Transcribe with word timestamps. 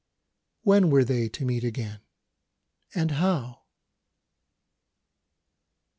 When 0.63 0.89
were 0.89 1.03
they 1.03 1.29
to 1.29 1.45
meet 1.45 1.63
again? 1.63 1.99
And 2.95 3.11
how? 3.11 3.65